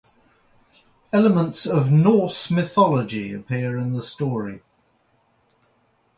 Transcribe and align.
Elements 1.13 1.67
of 1.67 1.91
Norse 1.91 2.49
mythology 2.49 3.33
appear 3.35 3.77
in 3.77 3.93
the 3.93 4.01
story. 4.01 4.63